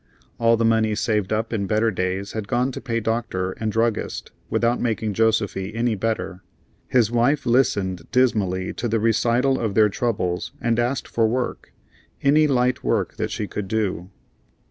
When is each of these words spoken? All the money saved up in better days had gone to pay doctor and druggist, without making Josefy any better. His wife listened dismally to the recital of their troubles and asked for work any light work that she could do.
All 0.39 0.57
the 0.57 0.65
money 0.65 0.95
saved 0.95 1.31
up 1.31 1.53
in 1.53 1.67
better 1.67 1.91
days 1.91 2.31
had 2.31 2.47
gone 2.47 2.71
to 2.71 2.81
pay 2.81 2.99
doctor 2.99 3.51
and 3.59 3.71
druggist, 3.71 4.31
without 4.49 4.81
making 4.81 5.13
Josefy 5.13 5.75
any 5.75 5.93
better. 5.93 6.41
His 6.87 7.11
wife 7.11 7.45
listened 7.45 8.07
dismally 8.11 8.73
to 8.73 8.87
the 8.87 8.99
recital 8.99 9.59
of 9.59 9.75
their 9.75 9.89
troubles 9.89 10.53
and 10.59 10.79
asked 10.79 11.07
for 11.07 11.27
work 11.27 11.71
any 12.23 12.47
light 12.47 12.83
work 12.83 13.17
that 13.17 13.29
she 13.29 13.45
could 13.45 13.67
do. 13.67 14.09